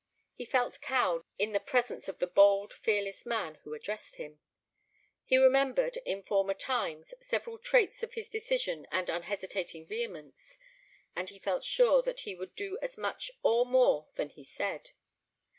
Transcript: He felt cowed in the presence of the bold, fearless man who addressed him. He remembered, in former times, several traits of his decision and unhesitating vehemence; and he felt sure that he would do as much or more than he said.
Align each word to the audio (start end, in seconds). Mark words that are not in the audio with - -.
He 0.33 0.45
felt 0.45 0.81
cowed 0.81 1.25
in 1.37 1.51
the 1.51 1.59
presence 1.59 2.07
of 2.07 2.17
the 2.17 2.25
bold, 2.25 2.73
fearless 2.73 3.23
man 3.23 3.59
who 3.61 3.75
addressed 3.75 4.15
him. 4.15 4.39
He 5.25 5.37
remembered, 5.37 5.97
in 5.97 6.23
former 6.23 6.55
times, 6.55 7.13
several 7.21 7.59
traits 7.59 8.01
of 8.01 8.13
his 8.13 8.27
decision 8.27 8.87
and 8.91 9.09
unhesitating 9.11 9.85
vehemence; 9.85 10.57
and 11.15 11.29
he 11.29 11.37
felt 11.37 11.63
sure 11.63 12.01
that 12.01 12.21
he 12.21 12.33
would 12.33 12.55
do 12.55 12.79
as 12.81 12.97
much 12.97 13.29
or 13.43 13.63
more 13.63 14.07
than 14.15 14.29
he 14.29 14.43
said. 14.43 14.89